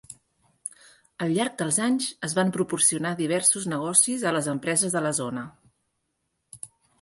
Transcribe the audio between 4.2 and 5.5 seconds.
a les empreses de la zona.